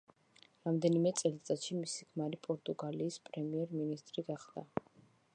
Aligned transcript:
რამდენიმე 0.67 1.09
წელიწადში 1.19 1.75
მისი 1.81 2.07
ქმარი 2.13 2.39
პორტუგალიის 2.47 3.19
პრემიერ-მინისტრი 3.27 4.25
გახდა. 4.31 4.65